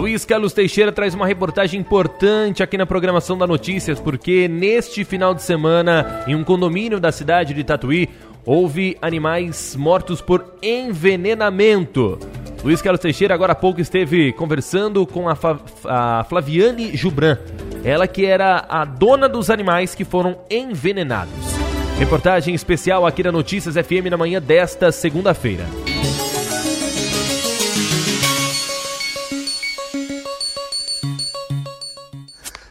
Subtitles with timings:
[0.00, 5.34] Luiz Carlos Teixeira traz uma reportagem importante aqui na programação da Notícias, porque neste final
[5.34, 8.08] de semana, em um condomínio da cidade de Tatuí,
[8.46, 12.18] houve animais mortos por envenenamento.
[12.64, 15.36] Luiz Carlos Teixeira agora há pouco esteve conversando com a,
[15.84, 17.36] a Flaviane Jubran,
[17.84, 21.34] ela que era a dona dos animais que foram envenenados.
[21.98, 25.66] Reportagem especial aqui da Notícias FM na manhã desta segunda-feira.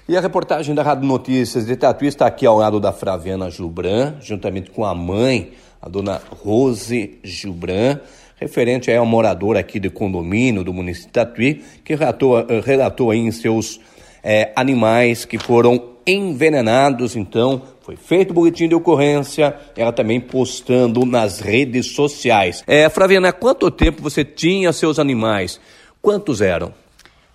[0.10, 4.16] E a reportagem da Rádio Notícias de Tatuí está aqui ao lado da Flaviana Jubran,
[4.20, 8.00] juntamente com a mãe, a dona Rose Jubran,
[8.36, 13.12] referente a um morador aqui de condomínio do município de Tatuí, que relatou, eh, relatou
[13.12, 13.80] aí em seus
[14.24, 17.16] é, animais que foram envenenados.
[17.16, 22.64] Então, foi feito o boletim de ocorrência, ela também postando nas redes sociais.
[22.66, 25.62] É, Flaviana, quanto tempo você tinha seus animais?
[26.02, 26.74] Quantos eram?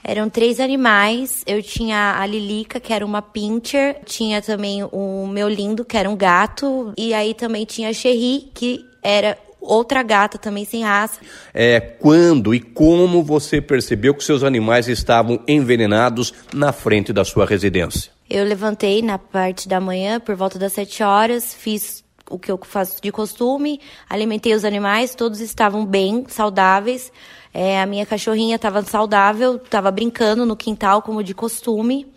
[0.06, 1.42] Eram três animais.
[1.46, 3.96] Eu tinha a Lilica, que era uma pincher.
[4.04, 6.92] Tinha também o meu lindo, que era um gato.
[6.96, 11.18] E aí também tinha a Cherry, que era outra gata também sem raça.
[11.54, 17.46] É, quando e como você percebeu que seus animais estavam envenenados na frente da sua
[17.46, 18.12] residência?
[18.28, 22.58] Eu levantei na parte da manhã, por volta das sete horas, fiz o que eu
[22.62, 27.12] faço de costume, alimentei os animais, todos estavam bem, saudáveis.
[27.56, 32.12] É, a minha cachorrinha estava saudável, estava brincando no quintal como de costume.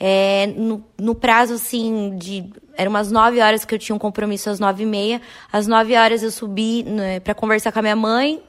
[0.00, 2.50] É, no, no, prazo, assim, de.
[2.76, 5.22] Eram umas 9 horas que eu tinha um compromisso às 9 e meia.
[5.52, 8.42] Às 9 horas eu subi né, para conversar com a minha mãe.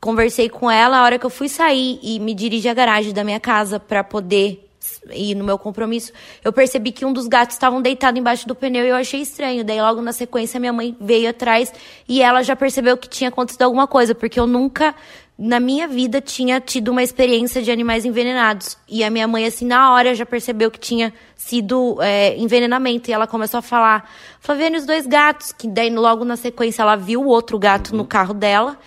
[0.00, 0.98] Conversei com ela.
[0.98, 4.02] A hora que eu fui sair e me dirigi à garagem da minha casa para
[4.02, 4.66] poder
[5.10, 6.12] ir no meu compromisso,
[6.44, 9.64] eu percebi que um dos gatos estavam deitado embaixo do pneu e eu achei estranho.
[9.64, 11.72] Daí, logo na sequência, minha mãe veio atrás
[12.08, 14.94] e ela já percebeu que tinha acontecido alguma coisa, porque eu nunca
[15.38, 18.76] na minha vida tinha tido uma experiência de animais envenenados.
[18.88, 23.10] E a minha mãe, assim, na hora já percebeu que tinha sido é, envenenamento.
[23.10, 24.08] E ela começou a falar,
[24.40, 25.50] Flaviane, os dois gatos.
[25.52, 28.78] Que daí, logo na sequência, ela viu o outro gato no carro dela.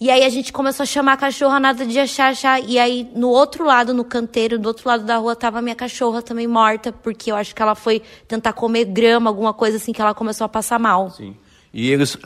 [0.00, 2.60] E aí a gente começou a chamar a cachorra, nada de achar, achar.
[2.62, 5.74] E aí, no outro lado, no canteiro, do outro lado da rua, tava a minha
[5.74, 9.92] cachorra também morta, porque eu acho que ela foi tentar comer grama, alguma coisa assim,
[9.92, 11.10] que ela começou a passar mal.
[11.10, 11.34] Sim.
[11.76, 12.16] E eles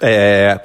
[0.00, 0.58] é,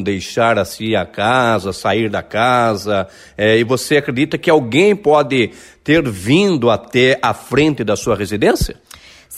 [0.00, 3.08] deixar assim a casa, sair da casa.
[3.36, 5.50] É, e você acredita que alguém pode
[5.82, 8.76] ter vindo até a frente da sua residência?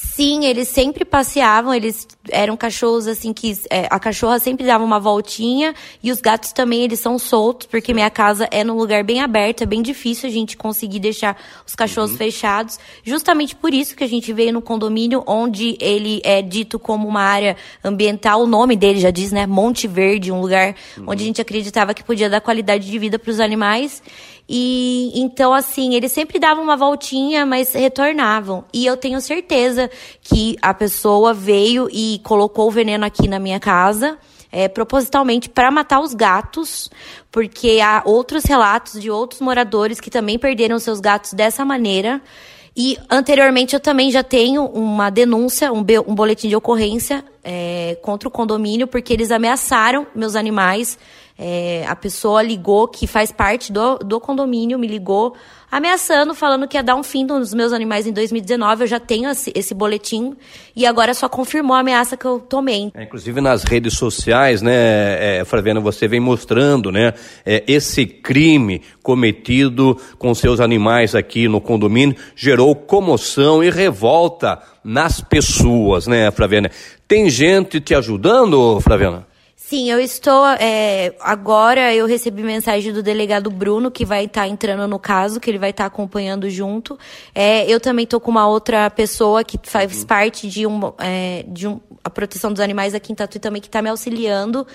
[0.00, 5.00] Sim, eles sempre passeavam, eles eram cachorros assim que é, a cachorra sempre dava uma
[5.00, 9.20] voltinha e os gatos também eles são soltos porque minha casa é num lugar bem
[9.20, 11.36] aberto, é bem difícil a gente conseguir deixar
[11.66, 12.16] os cachorros uhum.
[12.16, 12.78] fechados.
[13.02, 17.22] Justamente por isso que a gente veio no condomínio onde ele é dito como uma
[17.22, 21.06] área ambiental, o nome dele já diz, né, Monte Verde, um lugar uhum.
[21.08, 24.00] onde a gente acreditava que podia dar qualidade de vida para os animais.
[24.48, 28.64] E então, assim, eles sempre davam uma voltinha, mas retornavam.
[28.72, 29.87] E eu tenho certeza
[30.22, 34.18] que a pessoa veio e colocou o veneno aqui na minha casa.
[34.50, 36.90] É, propositalmente para matar os gatos,
[37.30, 42.22] porque há outros relatos de outros moradores que também perderam seus gatos dessa maneira.
[42.74, 48.28] E anteriormente eu também já tenho uma denúncia, um, um boletim de ocorrência é, contra
[48.28, 50.96] o condomínio, porque eles ameaçaram meus animais
[51.38, 55.36] é, a pessoa ligou, que faz parte do, do condomínio, me ligou
[55.70, 58.82] ameaçando, falando que ia dar um fim nos meus animais em 2019.
[58.82, 60.34] Eu já tenho esse, boletim
[60.74, 62.90] e agora só confirmou a ameaça que eu tomei.
[62.94, 67.14] É, inclusive nas redes sociais, né, é, Flaviana, você vem mostrando, né,
[67.46, 75.20] é, esse crime cometido com seus animais aqui no condomínio gerou comoção e revolta nas
[75.20, 76.70] pessoas, né, Flaviana?
[77.06, 79.27] Tem gente te ajudando, Flaviana?
[79.68, 80.46] Sim, eu estou.
[80.58, 85.38] É, agora eu recebi mensagem do delegado Bruno, que vai estar tá entrando no caso,
[85.38, 86.98] que ele vai estar tá acompanhando junto.
[87.34, 90.06] É, eu também estou com uma outra pessoa que faz uhum.
[90.06, 93.68] parte de, um, é, de um, a proteção dos animais aqui em Tatuí também, que
[93.68, 94.66] está me auxiliando.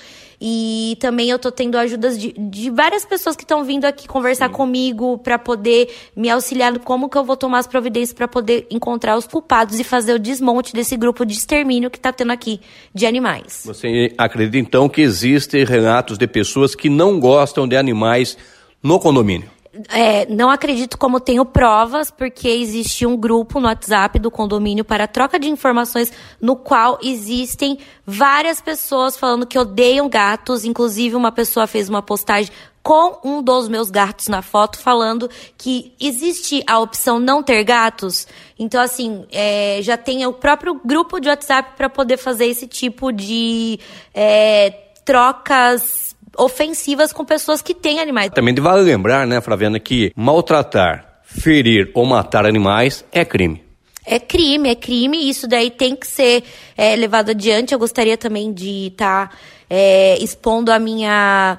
[0.45, 4.49] E também eu tô tendo ajudas de, de várias pessoas que estão vindo aqui conversar
[4.49, 4.53] Sim.
[4.53, 9.15] comigo para poder me auxiliar como que eu vou tomar as providências para poder encontrar
[9.15, 12.59] os culpados e fazer o desmonte desse grupo de extermínio que está tendo aqui
[12.93, 13.63] de animais.
[13.65, 18.37] Você acredita então que existem relatos de pessoas que não gostam de animais
[18.83, 19.49] no condomínio?
[19.89, 25.07] É, não acredito como tenho provas, porque existe um grupo no WhatsApp do condomínio para
[25.07, 30.63] troca de informações, no qual existem várias pessoas falando que odeiam gatos.
[30.63, 32.51] Inclusive, uma pessoa fez uma postagem
[32.83, 38.27] com um dos meus gatos na foto, falando que existe a opção não ter gatos.
[38.59, 43.11] Então, assim, é, já tem o próprio grupo de WhatsApp para poder fazer esse tipo
[43.11, 43.79] de
[44.13, 44.71] é,
[45.05, 48.31] trocas ofensivas com pessoas que têm animais.
[48.33, 53.63] Também vale lembrar, né, Flaviana, que maltratar, ferir ou matar animais é crime.
[54.05, 56.43] É crime, é crime, isso daí tem que ser
[56.75, 57.73] é, levado adiante.
[57.73, 59.35] Eu gostaria também de estar tá,
[59.69, 61.57] é, expondo a minha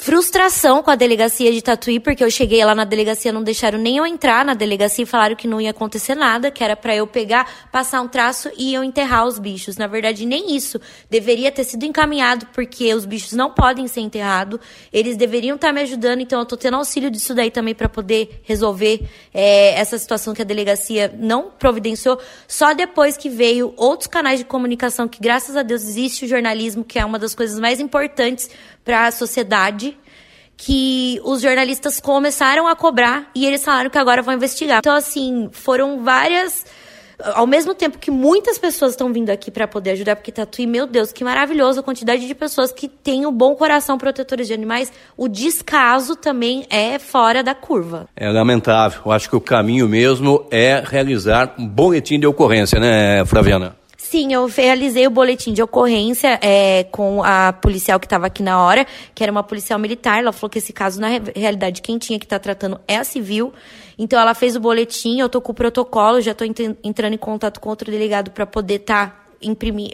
[0.00, 3.96] frustração com a delegacia de Tatuí, porque eu cheguei lá na delegacia, não deixaram nem
[3.96, 7.04] eu entrar na delegacia e falaram que não ia acontecer nada, que era para eu
[7.04, 9.76] pegar, passar um traço e eu enterrar os bichos.
[9.76, 10.80] Na verdade, nem isso.
[11.10, 14.60] Deveria ter sido encaminhado, porque os bichos não podem ser enterrados,
[14.92, 17.88] eles deveriam estar tá me ajudando, então eu tô tendo auxílio disso daí também para
[17.88, 19.04] poder resolver
[19.34, 24.44] é, essa situação que a delegacia não providenciou, só depois que veio outros canais de
[24.44, 28.48] comunicação, que graças a Deus existe o jornalismo, que é uma das coisas mais importantes
[28.84, 29.87] para a sociedade
[30.58, 34.80] que os jornalistas começaram a cobrar e eles falaram que agora vão investigar.
[34.80, 36.66] Então, assim, foram várias.
[37.34, 40.86] Ao mesmo tempo que muitas pessoas estão vindo aqui para poder ajudar, porque Tatuí, meu
[40.86, 44.92] Deus, que maravilhoso a quantidade de pessoas que têm um bom coração protetores de animais,
[45.16, 48.08] o descaso também é fora da curva.
[48.16, 49.00] É lamentável.
[49.06, 53.77] Eu acho que o caminho mesmo é realizar um boletim de ocorrência, né, Flaviana?
[54.10, 58.58] Sim, eu realizei o boletim de ocorrência é, com a policial que estava aqui na
[58.64, 60.18] hora, que era uma policial militar.
[60.20, 63.04] Ela falou que esse caso, na realidade, quem tinha que estar tá tratando é a
[63.04, 63.52] civil.
[63.98, 66.46] Então, ela fez o boletim, eu estou com o protocolo, já estou
[66.82, 69.27] entrando em contato com outro delegado para poder estar tá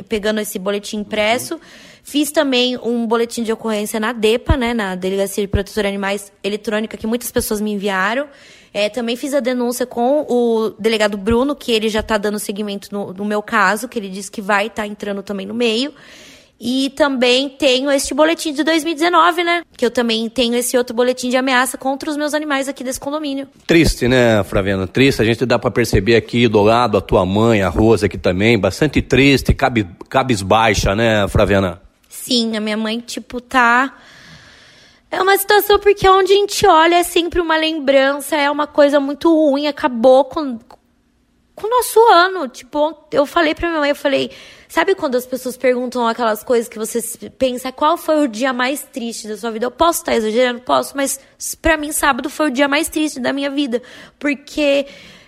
[0.08, 1.60] pegando esse boletim impresso.
[2.02, 6.30] Fiz também um boletim de ocorrência na DEPA, né, na Delegacia de Proteção de Animais
[6.42, 8.28] Eletrônica, que muitas pessoas me enviaram.
[8.74, 12.88] É, também fiz a denúncia com o delegado Bruno, que ele já está dando seguimento
[12.90, 15.94] no, no, meu caso, que ele disse que vai estar tá entrando também no meio.
[16.58, 19.62] E também tenho este boletim de 2019, né?
[19.76, 23.00] Que eu também tenho esse outro boletim de ameaça contra os meus animais aqui desse
[23.00, 23.48] condomínio.
[23.66, 24.86] Triste, né, Flaviana?
[24.86, 25.20] Triste.
[25.20, 28.58] A gente dá para perceber aqui do lado a tua mãe, a Rosa aqui também.
[28.58, 31.82] Bastante triste, cabe, cabisbaixa, né, Flaviana?
[32.08, 33.92] Sim, a minha mãe, tipo, tá
[35.14, 38.98] é uma situação porque onde a gente olha é sempre uma lembrança, é uma coisa
[38.98, 40.58] muito ruim, acabou com,
[41.54, 42.48] com o nosso ano.
[42.48, 44.30] Tipo, eu falei pra minha mãe, eu falei,
[44.68, 48.82] sabe quando as pessoas perguntam aquelas coisas que você pensa, qual foi o dia mais
[48.82, 49.66] triste da sua vida?
[49.66, 50.60] Eu posso estar exagerando?
[50.60, 51.18] Posso, mas
[51.60, 53.82] para mim sábado foi o dia mais triste da minha vida,
[54.18, 54.86] porque,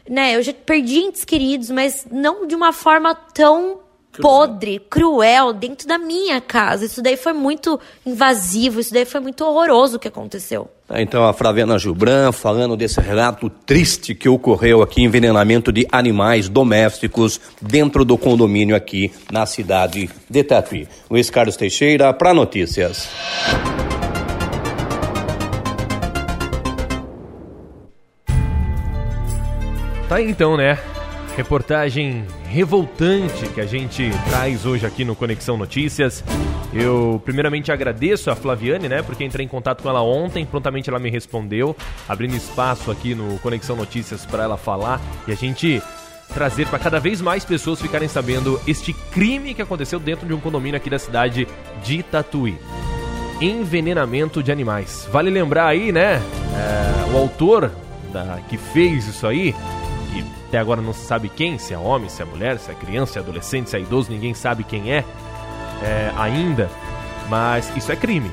[0.09, 3.86] né, eu já perdi entes queridos, mas não de uma forma tão
[4.21, 6.85] podre, cruel dentro da minha casa.
[6.85, 10.69] Isso daí foi muito invasivo, isso daí foi muito horroroso o que aconteceu.
[10.87, 16.49] Tá, então a Flaviana Gilbran falando desse relato triste que ocorreu aqui, envenenamento de animais
[16.49, 20.89] domésticos dentro do condomínio aqui na cidade de Tatuí.
[21.11, 23.09] Luiz Carlos Teixeira para notícias.
[30.09, 30.79] Tá aí então, né?
[31.37, 36.25] Reportagem revoltante que a gente traz hoje aqui no Conexão Notícias.
[36.73, 40.99] Eu primeiramente agradeço a Flaviane, né, porque entrei em contato com ela ontem, prontamente ela
[40.99, 41.77] me respondeu,
[42.09, 45.83] abrindo espaço aqui no Conexão Notícias para ela falar e a gente
[46.35, 50.41] trazer para cada vez mais pessoas ficarem sabendo este crime que aconteceu dentro de um
[50.41, 51.47] condomínio aqui da cidade
[51.85, 52.59] de Tatuí.
[53.41, 55.09] Envenenamento de animais.
[55.13, 57.71] Vale lembrar aí, né, é, o autor
[58.13, 59.55] da, que fez isso aí
[60.49, 63.15] até agora não se sabe quem, se é homem, se é mulher, se é criança,
[63.15, 65.05] se é adolescente, se é idoso, ninguém sabe quem é,
[65.83, 66.71] é ainda.
[67.29, 68.31] Mas isso é crime.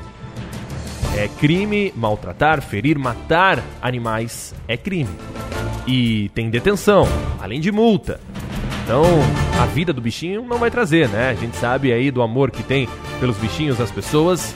[1.16, 5.10] É crime maltratar, ferir, matar animais é crime.
[5.86, 7.06] E tem detenção,
[7.40, 8.20] além de multa.
[8.84, 9.04] Então,
[9.60, 11.30] a vida do bichinho não vai trazer, né?
[11.30, 14.54] A gente sabe aí do amor que tem pelos bichinhos das pessoas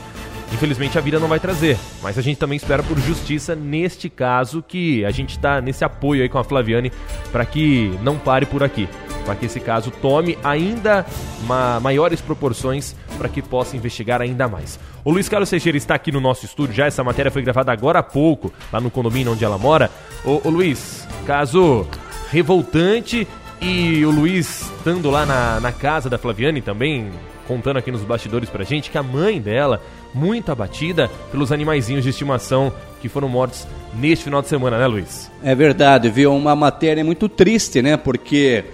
[0.52, 4.62] Infelizmente a vida não vai trazer, mas a gente também espera por justiça neste caso
[4.66, 6.90] que a gente está nesse apoio aí com a Flaviane
[7.30, 8.88] para que não pare por aqui,
[9.24, 11.04] para que esse caso tome ainda
[11.46, 14.80] ma maiores proporções para que possa investigar ainda mais.
[15.04, 17.98] O Luiz Carlos Teixeira está aqui no nosso estúdio já, essa matéria foi gravada agora
[17.98, 19.90] há pouco, lá no condomínio onde ela mora.
[20.24, 21.86] Ô, ô Luiz, caso
[22.30, 23.28] revoltante
[23.60, 27.10] e o Luiz estando lá na, na casa da Flaviane também,
[27.48, 29.82] contando aqui nos bastidores pra gente que a mãe dela
[30.14, 35.30] muito abatida pelos animaizinhos de estimação que foram mortos neste final de semana, né, Luiz?
[35.42, 36.34] É verdade, viu?
[36.36, 37.96] Uma matéria muito triste, né?
[37.96, 38.64] Porque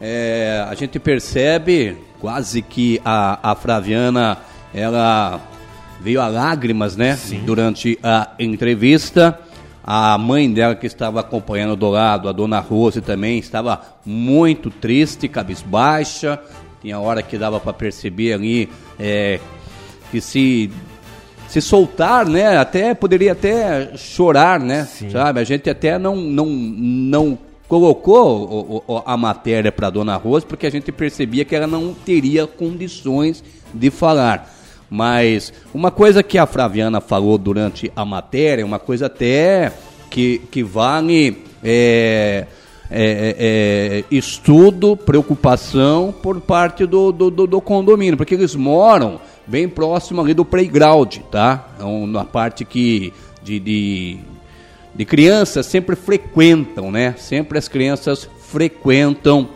[0.00, 4.38] é, a gente percebe quase que a, a Flaviana
[4.74, 5.40] ela
[6.00, 7.16] veio a lágrimas, né?
[7.16, 7.42] Sim.
[7.44, 9.38] Durante a entrevista.
[9.86, 15.28] A mãe dela que estava acompanhando do lado, a dona Rose também, estava muito triste,
[15.28, 16.40] cabisbaixa.
[16.84, 18.68] Tinha hora que dava para perceber ali
[19.00, 19.40] é,
[20.10, 20.70] que se
[21.48, 22.58] se soltar, né?
[22.58, 24.84] Até poderia até chorar, né?
[24.84, 25.08] Sim.
[25.08, 25.40] Sabe?
[25.40, 30.66] A gente até não não não colocou o, o, a matéria para Dona Rosa porque
[30.66, 34.52] a gente percebia que ela não teria condições de falar.
[34.90, 39.72] Mas uma coisa que a Flaviana falou durante a matéria, uma coisa até
[40.10, 42.46] que, que vale é,
[42.90, 43.02] é,
[43.38, 49.68] é, é estudo, preocupação por parte do, do, do, do, condomínio, porque eles moram bem
[49.68, 51.68] próximo ali do playground, tá?
[51.76, 53.12] Então, na parte que
[53.42, 54.18] de, de,
[54.94, 57.14] de crianças sempre frequentam, né?
[57.18, 59.48] Sempre as crianças frequentam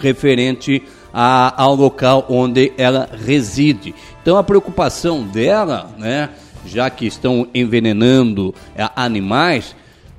[0.00, 0.82] referente
[1.12, 3.94] a, ao local onde ela reside.
[4.22, 6.30] Então a preocupação dela, né,
[6.66, 9.74] já que estão envenenando é, animais,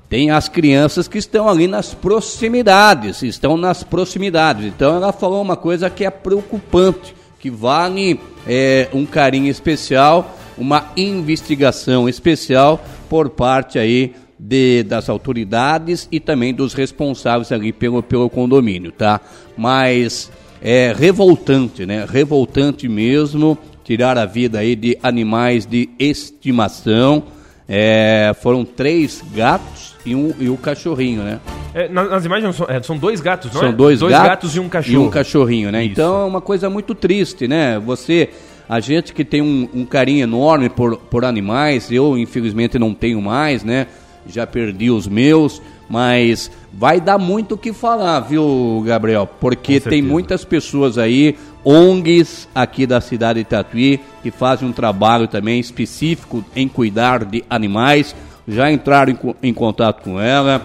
[0.10, 4.66] tem as crianças que estão ali nas proximidades, estão nas proximidades.
[4.66, 10.92] Então ela falou uma coisa que é preocupante, que vale é, um carinho especial, uma
[10.98, 18.30] investigação especial por parte aí de, das autoridades e também dos responsáveis ali pelo, pelo
[18.30, 19.22] condomínio, tá?
[19.56, 22.06] Mas é revoltante, né?
[22.10, 27.24] Revoltante mesmo tirar a vida aí de animais de estimação.
[27.72, 31.40] É, foram três gatos e um, e um cachorrinho, né?
[31.74, 33.72] É, nas imagens são, é, são, dois gatos, não são é?
[33.72, 34.96] dois, dois gatos, gatos, e um cachorro.
[34.96, 35.84] E um cachorrinho, né?
[35.84, 35.92] Isso.
[35.92, 37.78] Então é uma coisa muito triste, né?
[37.78, 38.30] Você,
[38.68, 43.22] a gente que tem um, um carinho enorme por, por animais, eu infelizmente não tenho
[43.22, 43.86] mais, né?
[44.30, 49.28] já perdi os meus, mas vai dar muito o que falar, viu, Gabriel?
[49.40, 55.28] Porque tem muitas pessoas aí, ONGs aqui da cidade de Tatuí, que fazem um trabalho
[55.28, 58.16] também específico em cuidar de animais,
[58.48, 60.62] já entraram em, em contato com ela.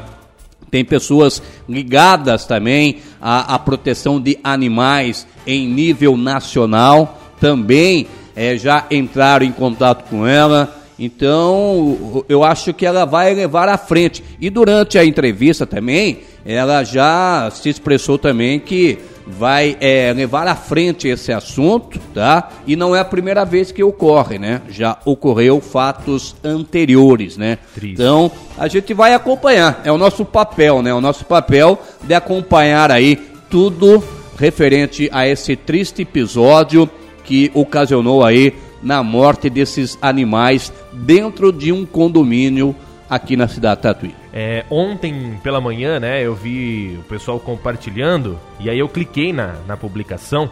[0.71, 8.87] Tem pessoas ligadas também à, à proteção de animais em nível nacional, também é, já
[8.91, 14.23] entraram em contato com ela então, eu acho que ela vai levar à frente.
[14.41, 20.55] E durante a entrevista também, ela já se expressou também que vai é, levar à
[20.55, 22.51] frente esse assunto, tá?
[22.67, 24.61] E não é a primeira vez que ocorre, né?
[24.69, 27.59] Já ocorreu fatos anteriores, né?
[27.75, 27.95] Triste.
[27.95, 29.81] Então, a gente vai acompanhar.
[29.85, 30.93] É o nosso papel, né?
[30.93, 33.17] O nosso papel de acompanhar aí
[33.49, 34.03] tudo
[34.39, 36.89] referente a esse triste episódio
[37.25, 42.77] que ocasionou aí na morte desses animais dentro de um condomínio
[43.15, 44.15] aqui na cidade de Tatuí.
[44.33, 49.55] É, ontem pela manhã, né, eu vi o pessoal compartilhando e aí eu cliquei na,
[49.67, 50.51] na publicação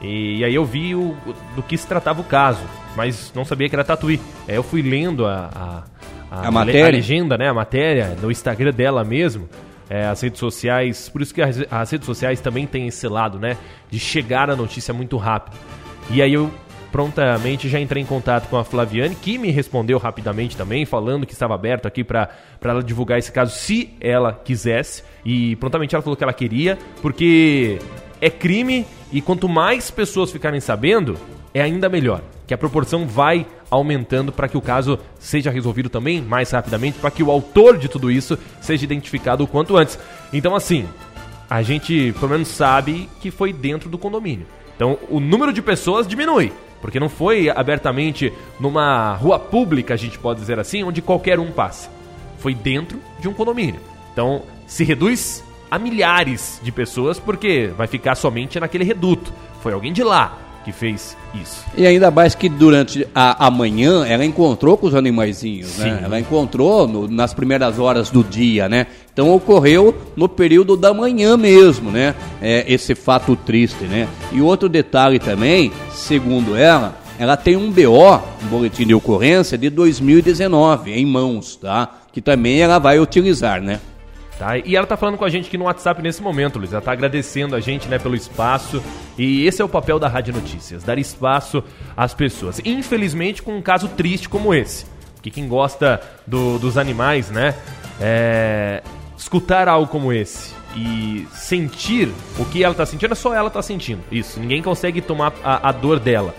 [0.00, 1.14] e, e aí eu vi o,
[1.54, 2.62] do que se tratava o caso,
[2.96, 4.20] mas não sabia que era Tatuí.
[4.48, 5.82] Aí eu fui lendo a, a,
[6.30, 6.86] a, a matéria?
[6.86, 9.48] a legenda, né, a matéria no Instagram dela mesmo.
[9.88, 13.40] É, as redes sociais, por isso que as, as redes sociais também têm esse lado,
[13.40, 13.56] né,
[13.90, 15.56] de chegar a notícia muito rápido.
[16.08, 16.50] E aí eu
[16.90, 21.32] prontamente já entrei em contato com a Flaviane, que me respondeu rapidamente também, falando que
[21.32, 22.30] estava aberto aqui para
[22.62, 25.02] ela divulgar esse caso se ela quisesse.
[25.24, 27.78] E prontamente ela falou que ela queria, porque
[28.20, 31.16] é crime e quanto mais pessoas ficarem sabendo,
[31.54, 32.22] é ainda melhor.
[32.46, 37.10] Que a proporção vai aumentando para que o caso seja resolvido também mais rapidamente, para
[37.10, 39.98] que o autor de tudo isso seja identificado o quanto antes.
[40.32, 40.88] Então, assim,
[41.48, 44.46] a gente pelo menos sabe que foi dentro do condomínio.
[44.74, 46.52] Então, o número de pessoas diminui.
[46.80, 51.52] Porque não foi abertamente numa rua pública, a gente pode dizer assim, onde qualquer um
[51.52, 51.90] passa.
[52.38, 53.80] Foi dentro de um condomínio.
[54.12, 59.32] Então, se reduz a milhares de pessoas, porque vai ficar somente naquele reduto.
[59.62, 61.64] Foi alguém de lá que fez isso.
[61.76, 66.00] E ainda mais que durante a, a manhã ela encontrou com os animaizinhos, né?
[66.04, 68.86] Ela encontrou no, nas primeiras horas do dia, né?
[69.12, 72.14] Então ocorreu no período da manhã mesmo, né?
[72.42, 74.08] É, esse fato triste, né?
[74.32, 79.68] E outro detalhe também, segundo ela, ela tem um BO, um boletim de ocorrência de
[79.70, 81.88] 2019 em mãos, tá?
[82.12, 83.80] Que também ela vai utilizar, né?
[84.40, 84.56] Tá?
[84.56, 86.72] E ela tá falando com a gente aqui no WhatsApp nesse momento, Luiz.
[86.72, 88.82] Ela tá agradecendo a gente, né, pelo espaço.
[89.18, 91.62] E esse é o papel da Rádio Notícias, dar espaço
[91.94, 92.58] às pessoas.
[92.64, 94.86] Infelizmente, com um caso triste como esse.
[95.14, 97.54] Porque quem gosta do, dos animais, né,
[98.00, 98.82] é,
[99.14, 103.60] escutar algo como esse e sentir o que ela tá sentindo, é só ela tá
[103.60, 104.00] sentindo.
[104.10, 106.34] Isso, ninguém consegue tomar a, a dor dela.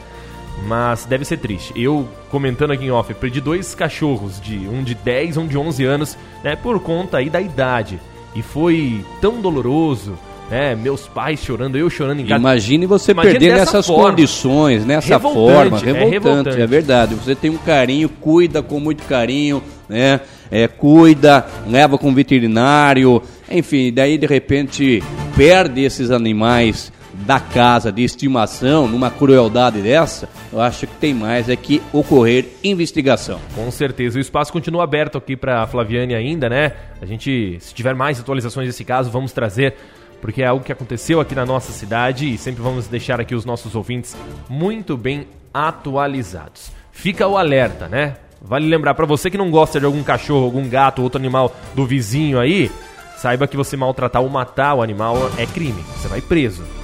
[0.66, 1.72] Mas deve ser triste.
[1.80, 5.58] Eu, comentando aqui em off, perdi dois cachorros, de um de 10 e um de
[5.58, 8.00] 11 anos, né, por conta aí da idade.
[8.34, 10.18] E foi tão doloroso,
[10.50, 12.40] né, meus pais chorando, eu chorando em casa.
[12.40, 14.10] Imagine você Imagine perder nessas forma.
[14.10, 17.16] condições, nessa revoltante, forma, revoltante, é revoltante, é verdade.
[17.16, 23.92] Você tem um carinho, cuida com muito carinho, né, é, cuida, leva com veterinário, enfim,
[23.92, 25.04] daí de repente
[25.36, 31.50] perde esses animais da casa de estimação, numa crueldade dessa, eu acho que tem mais
[31.50, 33.40] é que ocorrer investigação.
[33.56, 34.18] Com certeza.
[34.18, 36.74] O espaço continua aberto aqui para Flaviane ainda, né?
[37.02, 39.76] A gente, se tiver mais atualizações desse caso, vamos trazer
[40.22, 43.44] porque é algo que aconteceu aqui na nossa cidade e sempre vamos deixar aqui os
[43.44, 44.16] nossos ouvintes
[44.48, 46.72] muito bem atualizados.
[46.92, 48.18] Fica o alerta, né?
[48.42, 51.86] Vale lembrar para você que não gosta de algum cachorro, algum gato, outro animal do
[51.86, 52.72] vizinho aí,
[53.18, 55.84] saiba que você maltratar ou matar o animal é crime.
[55.96, 56.81] Você vai preso.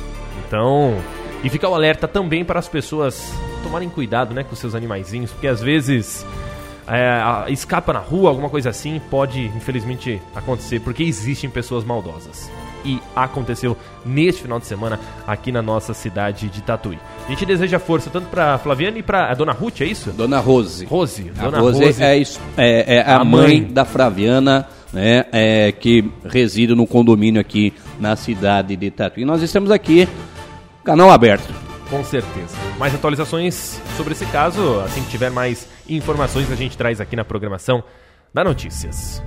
[0.48, 0.98] Então,
[1.44, 5.48] e fica o alerta também para as pessoas tomarem cuidado, né, com seus animaizinhos, porque
[5.48, 6.26] às vezes
[6.88, 12.50] é, escapa na rua, alguma coisa assim, pode infelizmente acontecer, porque existem pessoas maldosas.
[12.86, 13.76] E aconteceu
[14.06, 16.98] neste final de semana aqui na nossa cidade de Tatuí.
[17.26, 20.12] A gente deseja força tanto para Flaviana e para a Dona Ruth, é isso?
[20.12, 20.86] Dona Rose.
[20.86, 21.24] Rose.
[21.24, 22.02] Dona Rose, Rose.
[22.02, 22.18] É,
[22.58, 27.74] é, é, a, a mãe, mãe da Flaviana, né, é, que reside no condomínio aqui
[28.00, 29.26] na cidade de Tatuí.
[29.26, 30.08] Nós estamos aqui,
[30.88, 31.54] canal aberto.
[31.90, 32.56] Com certeza.
[32.80, 37.26] Mais atualizações sobre esse caso, assim que tiver mais informações, a gente traz aqui na
[37.26, 37.84] programação
[38.34, 39.22] da Notícias.